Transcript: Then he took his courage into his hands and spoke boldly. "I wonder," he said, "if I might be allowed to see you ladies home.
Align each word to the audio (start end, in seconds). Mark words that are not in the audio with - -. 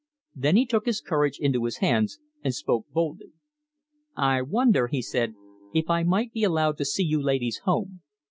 Then 0.33 0.55
he 0.55 0.65
took 0.65 0.87
his 0.87 0.99
courage 0.99 1.37
into 1.39 1.63
his 1.65 1.77
hands 1.77 2.17
and 2.43 2.55
spoke 2.55 2.87
boldly. 2.91 3.33
"I 4.15 4.41
wonder," 4.41 4.87
he 4.87 4.99
said, 5.03 5.35
"if 5.75 5.91
I 5.91 6.01
might 6.01 6.33
be 6.33 6.43
allowed 6.43 6.79
to 6.79 6.85
see 6.85 7.03
you 7.03 7.21
ladies 7.21 7.59
home. 7.65 8.01